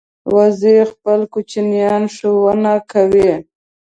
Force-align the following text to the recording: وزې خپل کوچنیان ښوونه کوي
وزې 0.35 0.77
خپل 0.91 1.19
کوچنیان 1.33 2.03
ښوونه 2.15 2.73
کوي 2.91 3.31